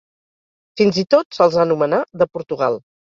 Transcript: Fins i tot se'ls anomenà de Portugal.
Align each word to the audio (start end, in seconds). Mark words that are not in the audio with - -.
Fins 0.81 0.97
i 1.01 1.03
tot 1.15 1.37
se'ls 1.39 1.57
anomenà 1.65 1.99
de 2.23 2.29
Portugal. 2.39 2.79